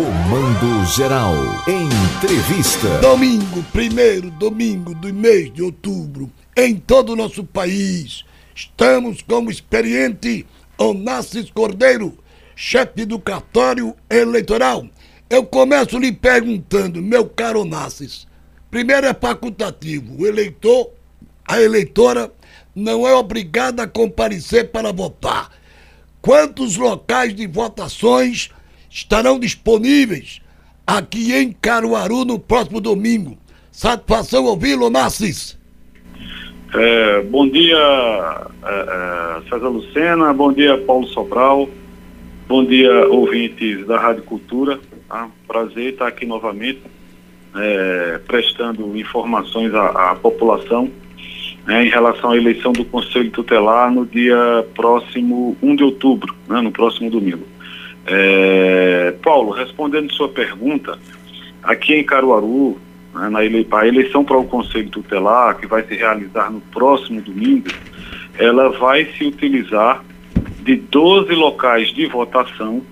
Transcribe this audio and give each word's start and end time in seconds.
Comando 0.00 0.86
Geral. 0.86 1.34
Entrevista. 1.68 2.88
Domingo, 3.02 3.62
primeiro 3.64 4.30
domingo 4.30 4.94
do 4.94 5.12
mês 5.12 5.52
de 5.52 5.60
outubro, 5.60 6.32
em 6.56 6.74
todo 6.74 7.12
o 7.12 7.16
nosso 7.16 7.44
país, 7.44 8.24
estamos 8.54 9.20
com 9.20 9.44
o 9.44 9.50
experiente 9.50 10.46
Onassis 10.78 11.50
Cordeiro, 11.50 12.16
chefe 12.56 13.04
do 13.04 13.18
cartório 13.18 13.94
eleitoral. 14.08 14.86
Eu 15.28 15.44
começo 15.44 15.98
lhe 15.98 16.12
perguntando, 16.12 17.02
meu 17.02 17.28
caro 17.28 17.60
Onassis, 17.60 18.26
primeiro 18.70 19.06
é 19.06 19.12
facultativo, 19.12 20.22
o 20.22 20.26
eleitor, 20.26 20.92
a 21.46 21.60
eleitora, 21.60 22.32
não 22.74 23.06
é 23.06 23.12
obrigada 23.12 23.82
a 23.82 23.86
comparecer 23.86 24.70
para 24.70 24.94
votar. 24.94 25.50
Quantos 26.22 26.78
locais 26.78 27.34
de 27.34 27.46
votações 27.46 28.48
estarão 28.90 29.38
disponíveis 29.38 30.42
aqui 30.86 31.32
em 31.32 31.52
Caruaru 31.52 32.24
no 32.24 32.38
próximo 32.38 32.80
domingo. 32.80 33.38
Satisfação 33.70 34.44
ouvi-lo, 34.44 34.90
Nassis. 34.90 35.58
É, 36.74 37.22
bom 37.22 37.48
dia, 37.48 37.76
é, 38.64 39.40
é, 39.44 39.48
César 39.48 39.68
Lucena, 39.68 40.32
bom 40.32 40.52
dia, 40.52 40.78
Paulo 40.78 41.06
Sobral, 41.08 41.68
bom 42.46 42.64
dia, 42.64 43.08
ouvintes 43.08 43.86
da 43.86 43.98
Rádio 43.98 44.24
Cultura. 44.24 44.78
Tá? 45.08 45.28
Prazer 45.46 45.92
estar 45.92 46.06
aqui 46.06 46.26
novamente, 46.26 46.80
é, 47.56 48.20
prestando 48.26 48.96
informações 48.96 49.74
à, 49.74 50.10
à 50.10 50.14
população 50.14 50.90
né, 51.66 51.86
em 51.86 51.88
relação 51.88 52.30
à 52.30 52.36
eleição 52.36 52.72
do 52.72 52.84
Conselho 52.84 53.30
Tutelar 53.30 53.92
no 53.92 54.06
dia 54.06 54.66
próximo 54.74 55.56
1 55.62 55.76
de 55.76 55.84
outubro, 55.84 56.34
né, 56.48 56.60
no 56.60 56.70
próximo 56.70 57.10
domingo. 57.10 57.44
É, 58.06 59.14
Paulo, 59.22 59.50
respondendo 59.50 60.12
sua 60.12 60.28
pergunta, 60.28 60.98
aqui 61.62 61.94
em 61.94 62.04
Caruaru, 62.04 62.78
né, 63.14 63.28
na 63.28 63.44
ele, 63.44 63.66
a 63.70 63.86
eleição 63.86 64.24
para 64.24 64.38
o 64.38 64.44
Conselho 64.44 64.88
Tutelar, 64.90 65.56
que 65.58 65.66
vai 65.66 65.82
se 65.84 65.94
realizar 65.94 66.50
no 66.50 66.60
próximo 66.60 67.20
domingo, 67.20 67.68
ela 68.38 68.70
vai 68.70 69.04
se 69.16 69.24
utilizar 69.24 70.04
de 70.62 70.76
12 70.76 71.32
locais 71.34 71.88
de 71.92 72.06
votação 72.06 72.82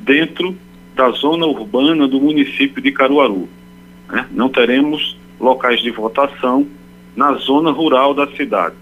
dentro 0.00 0.56
da 0.94 1.10
zona 1.10 1.46
urbana 1.46 2.08
do 2.08 2.20
município 2.20 2.82
de 2.82 2.90
Caruaru. 2.90 3.48
Né? 4.08 4.26
Não 4.30 4.48
teremos 4.48 5.16
locais 5.38 5.80
de 5.80 5.90
votação 5.90 6.66
na 7.14 7.34
zona 7.34 7.70
rural 7.70 8.14
da 8.14 8.26
cidade. 8.28 8.74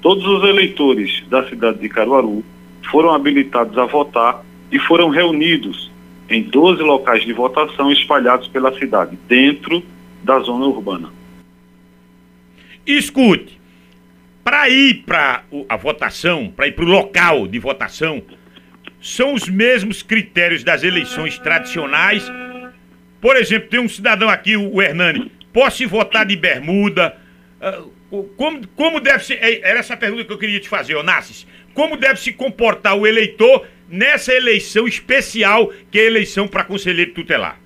Todos 0.00 0.24
os 0.24 0.44
eleitores 0.44 1.24
da 1.28 1.48
cidade 1.48 1.78
de 1.78 1.88
Caruaru 1.88 2.44
foram 2.90 3.12
habilitados 3.12 3.76
a 3.76 3.86
votar 3.86 4.45
e 4.70 4.78
foram 4.78 5.08
reunidos 5.08 5.90
em 6.28 6.42
12 6.42 6.82
locais 6.82 7.24
de 7.24 7.32
votação 7.32 7.90
espalhados 7.92 8.48
pela 8.48 8.76
cidade, 8.78 9.18
dentro 9.28 9.84
da 10.22 10.38
zona 10.40 10.66
urbana. 10.66 11.10
Escute, 12.86 13.60
para 14.42 14.68
ir 14.68 15.04
para 15.04 15.44
a 15.68 15.76
votação, 15.76 16.52
para 16.54 16.68
ir 16.68 16.72
para 16.72 16.84
o 16.84 16.88
local 16.88 17.46
de 17.46 17.58
votação, 17.58 18.22
são 19.00 19.34
os 19.34 19.48
mesmos 19.48 20.02
critérios 20.02 20.64
das 20.64 20.82
eleições 20.82 21.38
tradicionais. 21.38 22.30
Por 23.20 23.36
exemplo, 23.36 23.68
tem 23.68 23.80
um 23.80 23.88
cidadão 23.88 24.28
aqui, 24.28 24.56
o 24.56 24.80
Hernani, 24.80 25.30
posso 25.52 25.86
votar 25.88 26.26
de 26.26 26.36
bermuda? 26.36 27.16
Como, 28.36 28.66
como 28.68 29.00
deve 29.00 29.24
ser. 29.24 29.34
É, 29.34 29.68
era 29.68 29.80
essa 29.80 29.96
pergunta 29.96 30.24
que 30.24 30.32
eu 30.32 30.38
queria 30.38 30.60
te 30.60 30.68
fazer, 30.68 30.94
Onassis. 30.94 31.46
Como 31.74 31.96
deve 31.96 32.20
se 32.20 32.32
comportar 32.32 32.96
o 32.96 33.06
eleitor 33.06 33.66
nessa 33.88 34.32
eleição 34.32 34.86
especial 34.86 35.72
que 35.90 35.98
é 35.98 36.02
a 36.02 36.06
eleição 36.06 36.48
para 36.48 36.64
conselheiro 36.64 37.12
tutelar? 37.12 37.60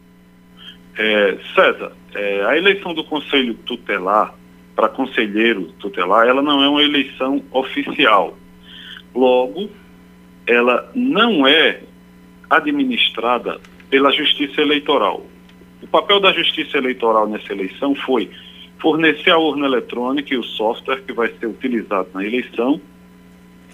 É, 0.97 1.39
César, 1.55 1.93
é, 2.15 2.45
a 2.45 2.57
eleição 2.57 2.93
do 2.93 3.05
conselho 3.05 3.55
tutelar 3.55 4.35
para 4.75 4.89
conselheiro 4.89 5.73
tutelar, 5.79 6.27
ela 6.27 6.43
não 6.43 6.63
é 6.63 6.69
uma 6.69 6.83
eleição 6.83 7.43
oficial. 7.53 8.37
Logo, 9.15 9.71
ela 10.47 10.91
não 10.95 11.47
é 11.47 11.81
administrada 12.49 13.61
pela 13.89 14.11
Justiça 14.13 14.61
Eleitoral. 14.61 15.27
O 15.83 15.87
papel 15.87 16.21
da 16.21 16.33
Justiça 16.33 16.79
Eleitoral 16.79 17.29
nessa 17.29 17.53
eleição 17.53 17.95
foi 17.95 18.31
fornecer 18.81 19.31
a 19.31 19.39
urna 19.39 19.67
eletrônica 19.67 20.33
e 20.35 20.37
o 20.37 20.43
software 20.43 21.03
que 21.03 21.13
vai 21.13 21.29
ser 21.39 21.47
utilizado 21.47 22.09
na 22.15 22.25
eleição 22.25 22.81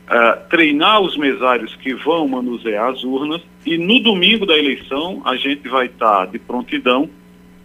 uh, 0.06 0.48
treinar 0.48 1.00
os 1.00 1.16
mesários 1.16 1.74
que 1.76 1.94
vão 1.94 2.26
manusear 2.28 2.90
as 2.90 3.04
urnas 3.04 3.42
e 3.64 3.76
no 3.76 4.00
domingo 4.00 4.46
da 4.46 4.56
eleição 4.56 5.22
a 5.24 5.36
gente 5.36 5.68
vai 5.68 5.86
estar 5.86 6.18
tá 6.18 6.26
de 6.26 6.38
prontidão 6.38 7.08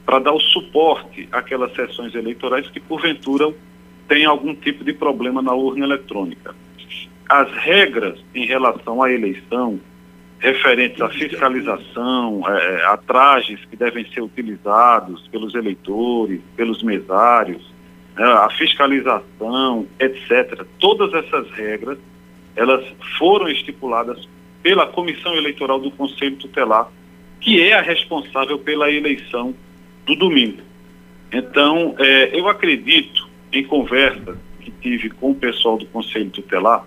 para 0.06 0.20
dar 0.20 0.34
o 0.34 0.40
suporte 0.40 1.28
àquelas 1.32 1.74
sessões 1.76 2.14
eleitorais 2.16 2.68
que 2.70 2.80
porventura 2.80 3.54
têm 4.08 4.26
algum 4.26 4.54
tipo 4.54 4.84
de 4.84 4.94
problema 4.94 5.42
na 5.42 5.54
urna 5.54 5.86
eletrônica. 5.86 6.54
As 7.30 7.50
regras 7.54 8.20
em 8.36 8.46
relação 8.46 9.02
à 9.02 9.10
eleição, 9.10 9.80
referentes 10.42 11.00
à 11.00 11.08
fiscalização, 11.10 12.42
é, 12.48 12.86
a 12.86 12.98
trajes 12.98 13.64
que 13.66 13.76
devem 13.78 14.06
ser 14.12 14.22
utilizados 14.22 15.28
pelos 15.28 15.54
eleitores, 15.54 16.42
pelos 16.56 16.82
mesários, 16.82 17.72
é, 18.18 18.24
a 18.24 18.50
fiscalização, 18.50 19.88
etc. 20.00 20.66
Todas 20.80 21.14
essas 21.14 21.50
regras 21.52 21.98
elas 22.56 22.84
foram 23.18 23.48
estipuladas 23.48 24.28
pela 24.64 24.88
Comissão 24.88 25.34
Eleitoral 25.36 25.80
do 25.80 25.92
Conselho 25.92 26.36
Tutelar, 26.36 26.92
que 27.40 27.62
é 27.62 27.74
a 27.74 27.82
responsável 27.82 28.60
pela 28.60 28.92
eleição 28.92 29.56
do 30.06 30.16
domingo. 30.16 30.62
Então, 31.32 31.96
é, 31.98 32.38
eu 32.38 32.50
acredito, 32.50 33.30
em 33.54 33.64
conversa 33.64 34.38
que 34.60 34.72
tive 34.72 35.10
com 35.12 35.32
o 35.32 35.36
pessoal 35.36 35.78
do 35.78 35.86
Conselho 35.86 36.30
Tutelar, 36.30 36.86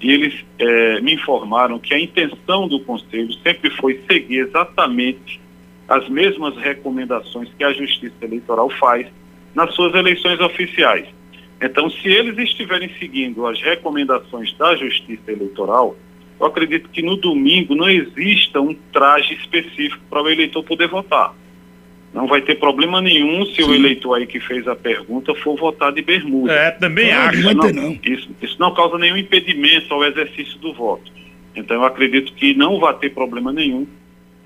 e 0.00 0.10
eles 0.12 0.44
é, 0.58 1.00
me 1.00 1.14
informaram 1.14 1.78
que 1.78 1.92
a 1.92 1.98
intenção 1.98 2.68
do 2.68 2.80
Conselho 2.80 3.32
sempre 3.42 3.70
foi 3.70 4.00
seguir 4.10 4.38
exatamente 4.38 5.40
as 5.88 6.08
mesmas 6.08 6.56
recomendações 6.56 7.48
que 7.56 7.64
a 7.64 7.72
Justiça 7.72 8.14
Eleitoral 8.22 8.70
faz 8.70 9.06
nas 9.54 9.74
suas 9.74 9.94
eleições 9.94 10.38
oficiais. 10.40 11.06
Então, 11.60 11.90
se 11.90 12.08
eles 12.08 12.38
estiverem 12.38 12.90
seguindo 12.98 13.46
as 13.46 13.60
recomendações 13.60 14.56
da 14.56 14.76
Justiça 14.76 15.32
Eleitoral, 15.32 15.96
eu 16.38 16.46
acredito 16.46 16.88
que 16.90 17.02
no 17.02 17.16
domingo 17.16 17.74
não 17.74 17.90
exista 17.90 18.60
um 18.60 18.74
traje 18.92 19.34
específico 19.34 20.00
para 20.08 20.22
o 20.22 20.30
eleitor 20.30 20.62
poder 20.62 20.86
votar. 20.86 21.34
Não 22.12 22.26
vai 22.26 22.40
ter 22.40 22.54
problema 22.54 23.00
nenhum 23.02 23.44
se 23.46 23.56
Sim. 23.56 23.64
o 23.64 23.74
eleitor 23.74 24.14
aí 24.14 24.26
que 24.26 24.40
fez 24.40 24.66
a 24.66 24.74
pergunta 24.74 25.34
for 25.34 25.56
votar 25.56 25.92
de 25.92 26.00
bermuda. 26.00 26.52
É, 26.52 26.70
também 26.70 27.12
não, 27.12 27.20
acho. 27.20 27.38
Isso 27.38 27.54
não, 27.54 27.70
não. 27.70 27.98
Isso, 28.02 28.30
isso 28.42 28.56
não 28.58 28.74
causa 28.74 28.98
nenhum 28.98 29.16
impedimento 29.16 29.92
ao 29.92 30.04
exercício 30.04 30.58
do 30.58 30.72
voto. 30.72 31.12
Então, 31.54 31.76
eu 31.76 31.84
acredito 31.84 32.32
que 32.34 32.54
não 32.54 32.78
vai 32.78 32.94
ter 32.94 33.10
problema 33.10 33.52
nenhum 33.52 33.86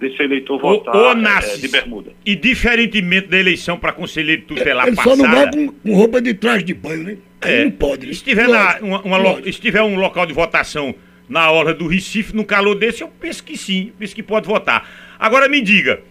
desse 0.00 0.20
eleitor 0.20 0.58
votar 0.58 0.94
o, 0.94 0.98
o 0.98 1.10
é, 1.10 1.56
de 1.56 1.68
bermuda. 1.68 2.12
E 2.26 2.34
diferentemente 2.34 3.28
da 3.28 3.38
eleição 3.38 3.78
para 3.78 3.92
conselheiro 3.92 4.42
tutelar 4.42 4.88
Ele 4.88 4.96
passada... 4.96 5.16
só 5.16 5.22
não 5.22 5.30
vai 5.30 5.50
com, 5.50 5.68
com, 5.68 5.94
roupa 5.94 6.20
de 6.20 6.34
trás 6.34 6.64
de 6.64 6.74
banho, 6.74 7.04
né? 7.04 7.16
É, 7.40 7.64
não 7.64 7.70
pode. 7.70 8.06
Né? 8.06 8.12
Se 8.12 8.24
tiver, 8.24 8.48
na, 8.48 8.78
uma, 8.80 9.02
uma 9.02 9.16
lo, 9.16 9.44
se 9.44 9.60
tiver 9.60 9.82
um 9.82 9.96
local 9.96 10.26
de 10.26 10.32
votação 10.32 10.94
na 11.28 11.50
hora 11.50 11.72
do 11.72 11.86
Recife, 11.86 12.34
no 12.34 12.44
calor 12.44 12.74
desse, 12.74 13.02
eu 13.02 13.08
penso 13.08 13.44
que 13.44 13.56
sim, 13.56 13.92
penso 13.98 14.14
que 14.14 14.22
pode 14.22 14.46
votar. 14.46 14.88
Agora 15.18 15.48
me 15.48 15.60
diga, 15.60 16.02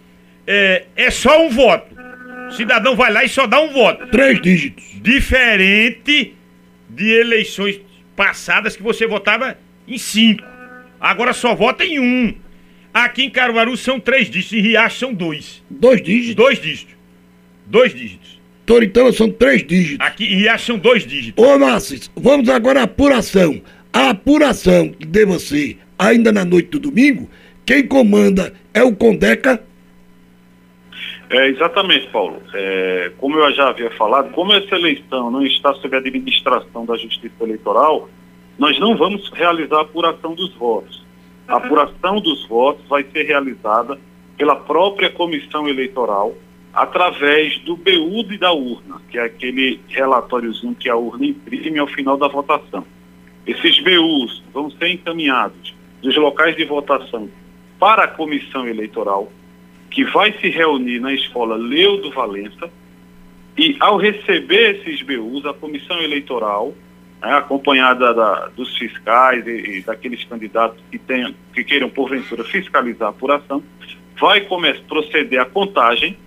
é, 0.52 0.84
é 0.98 1.10
só 1.10 1.46
um 1.46 1.50
voto. 1.50 1.96
O 2.50 2.52
cidadão 2.52 2.94
vai 2.94 3.12
lá 3.12 3.24
e 3.24 3.30
só 3.30 3.48
dá 3.48 3.62
um 3.62 3.72
voto. 3.72 4.08
Três 4.08 4.42
dígitos. 4.42 4.84
Diferente 5.02 6.36
de 6.90 7.10
eleições 7.10 7.80
passadas 8.18 8.76
que 8.76 8.84
você 8.84 9.08
votava 9.08 9.58
em 9.88 9.98
cinco. 9.98 10.44
Agora 11.00 11.32
só 11.32 11.56
vota 11.56 11.86
em 11.86 12.00
um. 12.00 12.36
Aqui 12.94 13.24
em 13.24 13.30
Caruaru 13.30 13.78
são 13.78 13.98
três 13.98 14.30
dígitos, 14.30 14.58
em 14.58 14.62
Riacho 14.62 15.00
são 15.00 15.14
dois. 15.14 15.64
Dois 15.70 16.02
dígitos? 16.02 16.36
Dois 16.36 16.62
dígitos. 16.62 16.96
Dois 17.66 17.94
dígitos. 17.94 18.42
Toritama 18.66 19.14
são 19.14 19.32
três 19.32 19.66
dígitos. 19.66 20.06
Aqui 20.06 20.26
em 20.26 20.36
Riacho 20.36 20.66
são 20.66 20.78
dois 20.78 21.08
dígitos. 21.08 21.44
Ô, 21.44 21.58
Nassis, 21.58 22.12
vamos 22.14 22.50
agora 22.50 22.82
à 22.82 22.84
apuração. 22.84 23.62
A 23.94 24.10
apuração 24.10 24.90
que 24.90 25.06
deva 25.06 25.40
ser 25.40 25.78
ainda 25.98 26.34
na 26.34 26.44
noite 26.44 26.70
do 26.72 26.80
domingo, 26.80 27.30
quem 27.66 27.88
comanda 27.88 28.54
é 28.74 28.84
o 28.84 28.94
Condeca? 28.94 29.71
É, 31.32 31.48
exatamente, 31.48 32.08
Paulo. 32.08 32.42
É, 32.54 33.12
como 33.18 33.38
eu 33.38 33.54
já 33.54 33.70
havia 33.70 33.90
falado, 33.92 34.32
como 34.32 34.52
essa 34.54 34.76
eleição 34.76 35.32
não 35.32 35.42
está 35.44 35.74
sob 35.76 35.96
a 35.96 36.00
administração 36.00 36.86
da 36.86 36.98
Justiça 36.98 37.36
Eleitoral, 37.42 38.10
nós 38.60 38.78
não 38.80 38.98
vamos 38.98 39.30
realizar 39.32 39.78
a 39.78 39.82
apuração 39.82 40.36
dos 40.36 40.54
votos. 40.56 41.04
A 41.48 41.56
apuração 41.56 42.20
dos 42.20 42.46
votos 42.48 42.86
vai 42.88 43.04
ser 43.12 43.24
realizada 43.24 43.98
pela 44.38 44.56
própria 44.56 45.10
comissão 45.10 45.68
eleitoral 45.68 46.36
através 46.74 47.58
do 47.60 47.76
BUD 47.76 48.38
da 48.38 48.52
urna, 48.52 49.02
que 49.10 49.18
é 49.18 49.24
aquele 49.24 49.80
relatóriozinho 49.88 50.76
que 50.76 50.90
a 50.90 50.96
urna 50.96 51.26
imprime 51.26 51.80
ao 51.80 51.88
final 51.88 52.18
da 52.18 52.28
votação. 52.28 52.86
Esses 53.46 53.80
BUs 53.80 54.44
vão 54.54 54.70
ser 54.72 54.90
encaminhados 54.90 55.74
dos 56.02 56.16
locais 56.16 56.56
de 56.56 56.66
votação 56.66 57.30
para 57.80 58.04
a 58.04 58.08
comissão 58.08 58.68
eleitoral. 58.68 59.32
Que 59.92 60.06
vai 60.06 60.34
se 60.40 60.50
reunir 60.50 61.00
na 61.00 61.14
escola 61.14 61.58
Leudo 61.58 62.10
Valença 62.12 62.72
e 63.58 63.76
ao 63.80 63.98
receber 63.98 64.78
esses 64.78 65.02
BUs, 65.04 65.46
a 65.46 65.54
comissão 65.54 66.02
eleitoral, 66.02 66.74
né, 67.22 67.34
acompanhada 67.34 68.14
da, 68.14 68.48
dos 68.56 68.76
fiscais 68.78 69.46
e, 69.46 69.78
e, 69.78 69.82
daqueles 69.82 70.24
candidatos 70.24 70.82
que, 70.90 70.98
tenham, 70.98 71.36
que 71.54 71.64
queiram, 71.64 71.90
porventura, 71.90 72.44
fiscalizar 72.46 73.10
a 73.10 73.12
apuração, 73.12 73.62
vai 74.18 74.42
começar, 74.42 74.82
proceder 74.88 75.42
à 75.42 75.46
contagem 75.46 76.18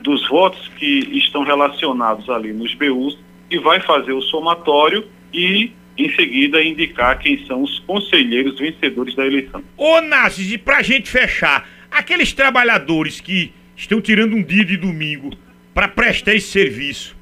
dos 0.00 0.26
votos 0.26 0.68
que 0.78 1.00
estão 1.18 1.44
relacionados 1.44 2.28
ali 2.30 2.52
nos 2.54 2.74
BUs 2.74 3.18
e 3.50 3.58
vai 3.58 3.80
fazer 3.80 4.12
o 4.12 4.22
somatório 4.22 5.06
e, 5.32 5.72
em 5.98 6.10
seguida, 6.14 6.62
indicar 6.62 7.18
quem 7.18 7.44
são 7.46 7.62
os 7.62 7.78
conselheiros 7.80 8.58
vencedores 8.58 9.14
da 9.14 9.26
eleição. 9.26 9.62
Ô, 9.76 10.00
Nassis, 10.00 10.50
e 10.50 10.56
pra 10.56 10.80
gente 10.80 11.10
fechar, 11.10 11.68
aqueles 11.90 12.32
trabalhadores 12.32 13.20
que 13.20 13.52
estão 13.76 14.00
tirando 14.00 14.34
um 14.34 14.42
dia 14.42 14.64
de 14.64 14.76
domingo 14.76 15.36
para 15.74 15.88
prestar 15.88 16.34
esse 16.34 16.48
serviço, 16.48 17.16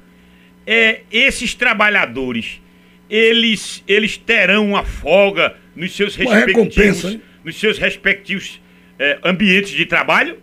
é, 0.65 1.01
esses 1.11 1.55
trabalhadores, 1.55 2.61
eles, 3.09 3.83
eles 3.87 4.17
terão 4.17 4.67
uma 4.69 4.83
folga 4.83 5.55
nos 5.75 5.95
seus 5.95 6.17
Uma 6.17 6.35
respectivos, 6.35 7.19
nos 7.43 7.59
seus 7.59 7.77
respectivos 7.77 8.61
é, 8.99 9.17
ambientes 9.23 9.71
de 9.71 9.85
trabalho? 9.85 10.37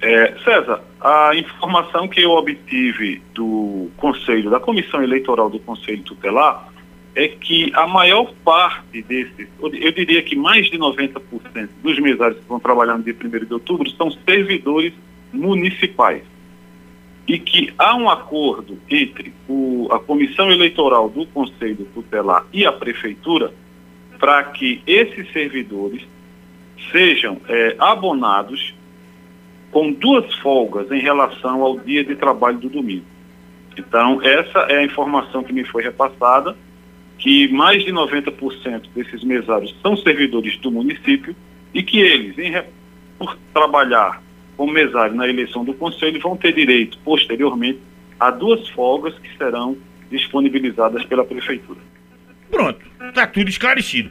É, 0.00 0.34
César, 0.44 0.80
a 1.00 1.34
informação 1.34 2.06
que 2.06 2.22
eu 2.22 2.30
obtive 2.30 3.20
do 3.34 3.90
Conselho, 3.96 4.48
da 4.48 4.60
Comissão 4.60 5.02
Eleitoral 5.02 5.50
do 5.50 5.58
Conselho 5.58 6.02
Tutelar, 6.04 6.72
é 7.18 7.28
que 7.28 7.72
a 7.74 7.84
maior 7.86 8.32
parte 8.44 9.02
desses, 9.02 9.48
eu 9.60 9.90
diria 9.92 10.22
que 10.22 10.36
mais 10.36 10.70
de 10.70 10.78
90% 10.78 11.68
dos 11.82 11.98
mesários 11.98 12.38
que 12.38 12.48
vão 12.48 12.60
trabalhar 12.60 12.96
no 12.96 13.02
dia 13.02 13.12
1 13.14 13.44
de 13.44 13.52
outubro 13.52 13.90
são 13.90 14.08
servidores 14.10 14.92
municipais. 15.32 16.22
E 17.26 17.38
que 17.38 17.74
há 17.76 17.96
um 17.96 18.08
acordo 18.08 18.78
entre 18.88 19.32
o- 19.48 19.88
a 19.90 19.98
Comissão 19.98 20.50
Eleitoral 20.50 21.08
do 21.08 21.26
Conselho 21.26 21.86
Tutelar 21.92 22.46
e 22.52 22.64
a 22.64 22.70
Prefeitura 22.72 23.52
para 24.18 24.44
que 24.44 24.80
esses 24.86 25.30
servidores 25.32 26.02
sejam 26.92 27.40
eh, 27.48 27.74
abonados 27.80 28.74
com 29.72 29.92
duas 29.92 30.32
folgas 30.36 30.90
em 30.92 31.00
relação 31.00 31.62
ao 31.62 31.78
dia 31.80 32.04
de 32.04 32.14
trabalho 32.14 32.58
do 32.58 32.68
domingo. 32.68 33.04
Então, 33.76 34.22
essa 34.22 34.60
é 34.70 34.78
a 34.78 34.84
informação 34.84 35.42
que 35.42 35.52
me 35.52 35.64
foi 35.64 35.82
repassada, 35.82 36.56
que 37.18 37.48
mais 37.48 37.84
de 37.84 37.92
90% 37.92 38.84
desses 38.94 39.24
mesários 39.24 39.74
são 39.82 39.96
servidores 39.96 40.56
do 40.58 40.70
município 40.70 41.34
e 41.74 41.82
que 41.82 41.98
eles, 41.98 42.38
em 42.38 42.62
por 43.18 43.36
trabalhar 43.52 44.22
como 44.56 44.72
mesário 44.72 45.14
na 45.14 45.28
eleição 45.28 45.64
do 45.64 45.74
conselho, 45.74 46.20
vão 46.20 46.36
ter 46.36 46.52
direito, 46.52 46.96
posteriormente, 47.04 47.80
a 48.18 48.30
duas 48.30 48.68
folgas 48.70 49.14
que 49.18 49.36
serão 49.36 49.76
disponibilizadas 50.10 51.04
pela 51.04 51.24
prefeitura. 51.24 51.80
Pronto, 52.50 52.80
tá 53.12 53.26
tudo 53.26 53.48
esclarecido. 53.48 54.10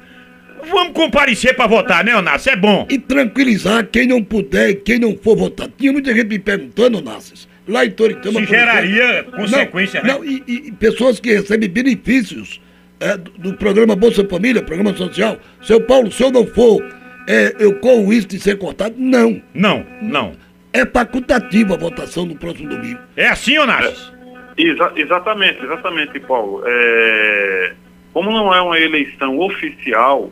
Vamos 0.69 0.93
comparecer 0.93 1.55
para 1.55 1.67
votar, 1.67 2.03
né, 2.03 2.15
Onassis? 2.15 2.47
É 2.47 2.55
bom. 2.55 2.87
E 2.89 2.97
tranquilizar 2.97 3.87
quem 3.87 4.07
não 4.07 4.23
puder 4.23 4.71
e 4.71 4.75
quem 4.75 4.99
não 4.99 5.15
for 5.17 5.37
votar. 5.37 5.69
Tinha 5.77 5.93
muita 5.93 6.13
gente 6.13 6.27
me 6.27 6.39
perguntando, 6.39 7.01
Nassis, 7.01 7.47
lá 7.67 7.85
em 7.85 7.91
Toritama... 7.91 8.39
Se 8.39 8.47
por 8.47 8.55
exemplo. 8.55 8.55
geraria 8.55 9.23
consequência, 9.23 10.01
não, 10.01 10.07
né? 10.07 10.13
Não, 10.13 10.25
e, 10.25 10.67
e 10.67 10.71
pessoas 10.73 11.19
que 11.19 11.31
recebem 11.33 11.69
benefícios 11.69 12.59
é, 12.99 13.17
do, 13.17 13.31
do 13.31 13.53
programa 13.53 13.95
Bolsa 13.95 14.27
Família, 14.27 14.61
programa 14.61 14.93
social. 14.95 15.37
Seu 15.61 15.81
Paulo, 15.81 16.11
se 16.11 16.23
eu 16.23 16.31
não 16.31 16.45
for, 16.47 16.83
é, 17.27 17.55
eu 17.59 17.75
corro 17.79 18.11
isso 18.13 18.27
de 18.27 18.39
ser 18.39 18.57
cortado? 18.57 18.95
Não. 18.97 19.41
Não, 19.53 19.85
não. 20.01 20.33
É 20.73 20.85
facultativa 20.85 21.73
a 21.73 21.77
votação 21.77 22.25
no 22.25 22.35
próximo 22.35 22.69
domingo. 22.69 22.99
É 23.15 23.27
assim, 23.27 23.57
Onassis? 23.57 24.11
Exa- 24.57 24.91
exatamente, 24.95 25.63
exatamente, 25.63 26.19
Paulo. 26.19 26.63
É, 26.65 27.73
como 28.13 28.31
não 28.31 28.53
é 28.53 28.61
uma 28.61 28.79
eleição 28.79 29.39
oficial, 29.39 30.31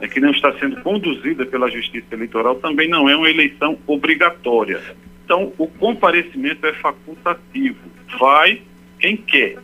é, 0.00 0.06
que 0.06 0.20
não 0.20 0.30
está 0.30 0.52
sendo 0.58 0.80
conduzida 0.82 1.44
pela 1.46 1.70
Justiça 1.70 2.06
Eleitoral, 2.12 2.56
também 2.56 2.88
não 2.88 3.08
é 3.08 3.16
uma 3.16 3.28
eleição 3.30 3.78
obrigatória. 3.86 4.80
Então, 5.24 5.52
o 5.58 5.66
comparecimento 5.66 6.64
é 6.66 6.72
facultativo. 6.74 7.78
Vai 8.18 8.62
quem 9.00 9.16
quer. 9.16 9.56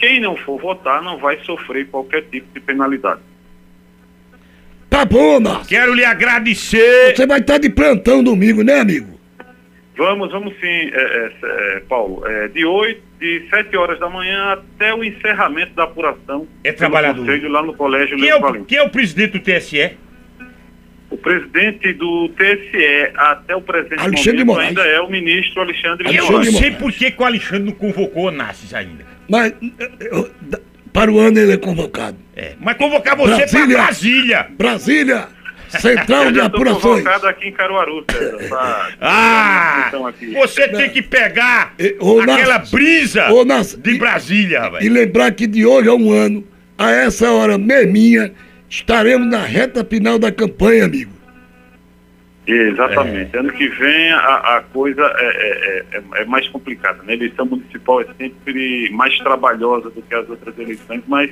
Quem 0.00 0.18
não 0.20 0.34
for 0.36 0.58
votar 0.60 1.02
não 1.02 1.18
vai 1.18 1.38
sofrer 1.44 1.86
qualquer 1.88 2.22
tipo 2.22 2.46
de 2.54 2.60
penalidade. 2.60 3.20
Tá 4.88 5.04
bom, 5.04 5.38
Nassis. 5.38 5.68
Quero 5.68 5.94
lhe 5.94 6.04
agradecer. 6.04 7.14
Você 7.14 7.26
vai 7.26 7.38
estar 7.40 7.58
de 7.58 7.70
plantão 7.70 8.24
domingo, 8.24 8.62
né, 8.64 8.80
amigo? 8.80 9.20
Vamos, 9.96 10.32
vamos 10.32 10.54
sim, 10.54 10.66
é, 10.66 10.90
é, 10.94 11.32
é, 11.76 11.80
Paulo. 11.88 12.26
É, 12.26 12.48
de 12.48 12.64
8, 12.64 13.02
de 13.20 13.46
7 13.50 13.76
horas 13.76 14.00
da 14.00 14.08
manhã 14.08 14.52
até 14.54 14.94
o 14.94 15.04
encerramento 15.04 15.74
da 15.74 15.84
apuração 15.84 16.48
É 16.64 16.72
trabalhador. 16.72 17.20
conselho 17.26 17.48
lá 17.50 17.62
no 17.62 17.74
Colégio 17.74 18.16
Quem 18.16 18.28
é, 18.30 18.36
o, 18.36 18.64
quem 18.64 18.78
é 18.78 18.82
o 18.82 18.88
presidente 18.88 19.32
do 19.32 19.40
TSE? 19.40 19.92
O 21.10 21.16
presidente 21.18 21.92
do 21.92 22.28
TSE 22.30 23.10
até 23.16 23.54
o 23.54 23.60
presente 23.60 24.00
Alexandre 24.00 24.44
momento 24.44 24.46
Moraes. 24.46 24.68
ainda 24.78 24.86
é 24.86 25.00
o 25.00 25.10
ministro 25.10 25.60
Alexandre 25.60 26.08
de 26.08 26.16
Eu 26.16 26.24
Alexandre 26.24 26.32
não 26.32 26.40
de 26.42 26.50
Moraes. 26.52 26.58
sei 26.58 26.70
Moraes. 26.70 26.96
por 26.96 27.12
que, 27.12 27.22
o 27.22 27.26
Alexandre 27.26 27.64
não 27.64 27.72
convocou 27.72 28.22
o 28.24 28.26
Onassis 28.28 28.72
ainda. 28.72 29.09
Mas 29.30 29.52
eu- 30.00 30.28
para 30.92 31.10
o 31.10 31.18
ano 31.20 31.38
ele 31.38 31.52
é 31.52 31.56
convocado. 31.56 32.16
É, 32.36 32.54
mas 32.60 32.76
convocar 32.76 33.16
você 33.16 33.46
pra 33.46 33.66
Brasília. 33.66 34.46
Brasília, 34.58 35.28
Central 35.68 36.24
Eu 36.26 36.32
de 36.32 36.40
Apurações. 36.40 36.82
convocado 36.82 37.28
aqui 37.28 37.46
em 37.48 37.52
Caruaru, 37.52 38.04
César. 38.10 38.48
pra- 38.48 38.88
Ah! 39.00 39.90
Você 40.34 40.66
tem 40.68 40.90
que 40.90 41.00
pegar 41.00 41.74
ô, 42.00 42.20
aquela 42.20 42.58
Nas- 42.58 42.70
brisa 42.72 43.28
Nas- 43.46 43.74
de 43.76 43.90
e- 43.92 43.98
Brasília, 43.98 44.68
E 44.80 44.88
lembrar 44.88 45.30
que 45.30 45.46
de 45.46 45.64
hoje 45.64 45.88
a 45.88 45.94
um 45.94 46.10
ano, 46.10 46.44
a 46.76 46.90
essa 46.90 47.30
hora 47.30 47.56
mesminha, 47.56 48.32
estaremos 48.68 49.28
na 49.28 49.44
reta 49.44 49.84
final 49.84 50.18
da 50.18 50.32
campanha, 50.32 50.86
amigo. 50.86 51.12
Exatamente. 52.46 53.36
Ano 53.36 53.52
que 53.52 53.68
vem 53.68 54.10
a, 54.12 54.56
a 54.56 54.62
coisa 54.72 55.02
é, 55.02 55.84
é- 55.92 55.98
é- 55.98 56.22
é 56.22 56.24
mais 56.24 56.48
complicada. 56.48 57.02
Né? 57.02 57.12
A 57.12 57.16
eleição 57.16 57.46
municipal 57.46 58.00
é 58.00 58.06
sempre 58.18 58.90
mais 58.90 59.16
trabalhosa 59.18 59.90
do 59.90 60.02
que 60.02 60.14
as 60.14 60.28
outras 60.28 60.58
eleições, 60.58 61.02
mas 61.06 61.30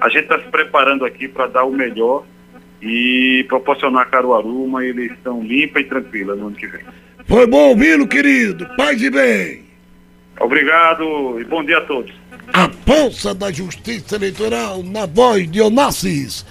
a 0.00 0.08
gente 0.08 0.22
está 0.22 0.38
se 0.38 0.46
preparando 0.46 1.04
aqui 1.04 1.26
para 1.28 1.46
dar 1.48 1.64
o 1.64 1.72
melhor 1.72 2.24
e 2.80 3.44
proporcionar 3.48 4.02
a 4.02 4.06
Caruaru 4.06 4.64
uma 4.64 4.84
eleição 4.84 5.42
limpa 5.42 5.80
e 5.80 5.84
tranquila 5.84 6.36
no 6.36 6.46
ano 6.48 6.56
que 6.56 6.66
vem. 6.66 6.82
Foi 7.26 7.46
bom 7.46 7.70
ouvi-lo, 7.70 8.06
querido. 8.06 8.66
Paz 8.76 9.02
e 9.02 9.10
bem. 9.10 9.64
Obrigado 10.38 11.40
e 11.40 11.44
bom 11.44 11.64
dia 11.64 11.78
a 11.78 11.80
todos. 11.82 12.12
A 12.52 12.68
força 12.86 13.34
da 13.34 13.50
justiça 13.50 14.14
eleitoral 14.16 14.82
na 14.82 15.06
voz 15.06 15.50
de 15.50 15.60
Onassis. 15.60 16.46